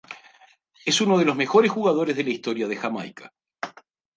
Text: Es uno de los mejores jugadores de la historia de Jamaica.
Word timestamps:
Es 0.83 0.99
uno 0.99 1.19
de 1.19 1.25
los 1.25 1.35
mejores 1.35 1.69
jugadores 1.69 2.15
de 2.15 2.23
la 2.23 2.31
historia 2.31 2.67
de 2.67 2.75
Jamaica. 2.75 3.31